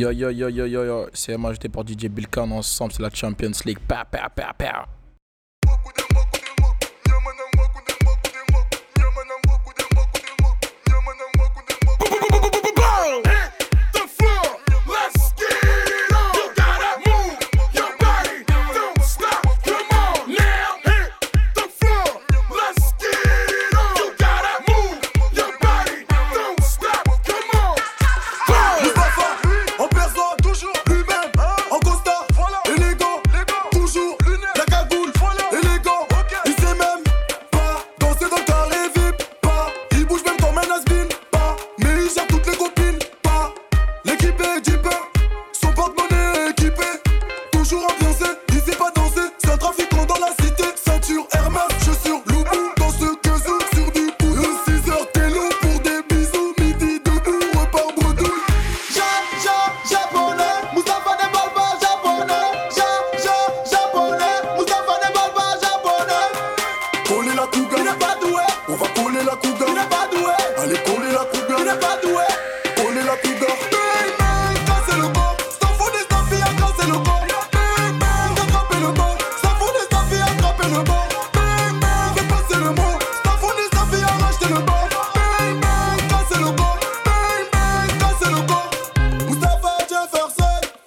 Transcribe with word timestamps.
Yo 0.00 0.10
yo 0.10 0.30
yo 0.30 0.48
yo 0.48 0.64
yo 0.64 0.84
yo, 0.86 1.10
c'est 1.12 1.36
MHD 1.36 1.68
pour 1.68 1.84
DJ 1.84 2.08
Bilkan 2.08 2.50
ensemble, 2.52 2.90
c'est 2.90 3.02
la 3.02 3.10
Champions 3.10 3.52
League. 3.66 3.80
Pa, 3.86 4.06
pa, 4.06 4.30
pa, 4.30 4.54
pa. 4.56 4.99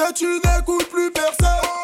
que 0.00 0.12
tu 0.14 0.24
n'écoutes 0.24 0.88
plus 0.88 1.10
personne. 1.10 1.79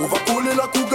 On 0.00 0.06
va 0.06 0.18
coller 0.26 0.54
la 0.56 0.66
coupe 0.66 0.93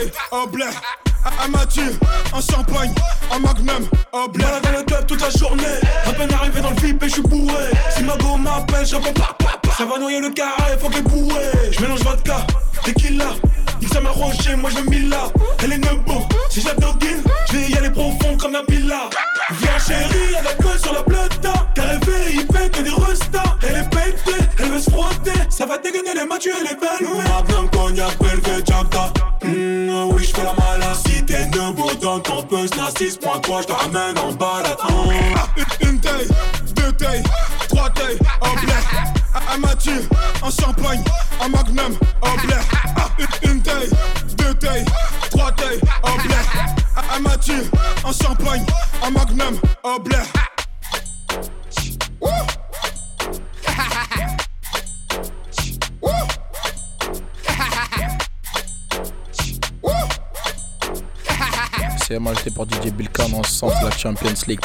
bouteille, 0.00 0.12
en 0.30 0.46
blé, 0.46 0.64
un 1.44 1.48
matu, 1.48 1.80
un 2.34 2.40
champagne, 2.40 2.92
un 3.32 3.38
magnum, 3.38 3.88
un 4.12 4.28
blé. 4.28 4.44
Malade 4.44 4.62
dans 4.62 4.78
le 4.78 4.84
club 4.84 5.06
toute 5.06 5.20
la 5.20 5.30
journée, 5.30 5.64
à 6.06 6.12
peine 6.12 6.32
arrivé 6.32 6.60
dans 6.60 6.70
le 6.70 6.76
VIP 6.76 7.02
et 7.02 7.08
je 7.08 7.14
suis 7.14 7.22
bourré. 7.22 7.70
Si 7.96 8.02
ma 8.02 8.16
go 8.16 8.36
m'appelle, 8.36 8.86
je 8.86 8.96
pas 8.96 9.36
Ça 9.76 9.84
va 9.84 9.98
noyer 9.98 10.20
le 10.20 10.30
carré, 10.30 10.78
faut 10.80 10.88
qu'elle 10.88 11.02
bourré. 11.02 11.44
Je 11.72 11.80
mélange 11.80 12.00
vodka, 12.00 12.46
tequila. 12.84 13.26
Nique 13.80 13.92
ça 13.92 14.00
m'a 14.00 14.10
rocher, 14.10 14.56
moi 14.56 14.70
je 14.70 14.90
mille 14.90 15.08
là. 15.08 15.28
Elle 15.62 15.72
est 15.72 15.78
nebo, 15.78 16.26
si 16.50 16.60
je 16.60 16.66
la 16.66 16.74
je 17.50 17.56
vais 17.56 17.70
y 17.70 17.76
aller 17.76 17.90
profond 17.90 18.36
comme 18.38 18.52
la 18.52 18.62
pila. 18.62 19.10
Viens 19.50 19.78
chérie, 19.78 20.34
elle 20.38 20.46
a 20.46 20.78
sur 20.78 20.92
la 20.92 21.02
plata. 21.02 21.52
Carré 21.74 21.98
il 22.32 22.46
pète 22.46 22.70
que 22.72 22.82
des 22.82 22.90
restas. 22.90 23.56
Elle 23.62 23.76
est 23.76 23.90
pétée, 23.90 24.44
elle 24.58 24.70
veut 24.70 24.80
se 24.80 24.90
frotter. 24.90 25.32
Ça 25.48 25.66
va 25.66 25.78
dégainer 25.78 26.14
les 26.14 26.26
matchs, 26.26 26.46
elle 26.46 26.66
est 26.66 26.80
belle. 26.80 27.08
Magnum, 27.28 27.70
cognac, 27.70 28.16
velvet, 28.22 28.64
jabda. 28.66 29.12
Kamala 30.40 30.94
Si 30.94 31.24
t'es 31.24 31.46
debout 31.46 31.94
dans 32.00 32.18
ton 32.20 32.42
punch, 32.42 32.70
la 32.76 32.90
6.3, 32.90 33.62
je 33.62 33.66
te 33.66 33.72
ramène 33.72 34.18
en 34.18 34.32
balade 34.32 34.76
ah, 34.80 35.46
Une 35.82 36.00
taille, 36.00 36.28
deux 36.74 36.92
tailles, 36.92 37.22
trois 37.68 37.90
tailles, 37.90 38.18
oh, 38.20 38.26
ah, 38.40 38.48
en 38.48 38.54
black 38.64 38.84
Un 39.52 39.58
Mathieu, 39.58 40.08
un 40.42 40.50
champagne, 40.50 41.02
un 41.40 41.48
magnum, 41.48 41.98
oh, 42.22 42.26
en 42.26 42.46
black 42.46 42.64
ah, 42.96 43.08
Une 43.42 43.62
taille, 43.62 43.90
deux 44.38 44.54
tailles, 44.54 44.84
trois 45.30 45.52
tailles, 45.52 45.80
oh, 46.02 46.08
en 46.08 46.26
black 46.26 46.46
Un 47.14 47.20
Mathieu, 47.20 47.70
un 48.04 48.12
champagne, 48.12 48.64
un 49.02 49.10
magnum, 49.10 49.60
en 49.82 49.98
black 49.98 50.26
TMA, 62.10 62.34
j'étais 62.34 62.50
pour 62.50 62.64
DJ 62.64 62.90
Bilkan, 62.92 63.26
on 63.32 63.44
sent 63.44 63.66
la 63.84 63.90
Champions 63.92 64.34
League. 64.48 64.60